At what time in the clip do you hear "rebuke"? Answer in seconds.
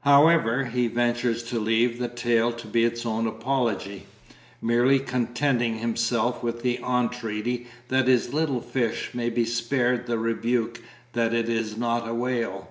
10.18-10.82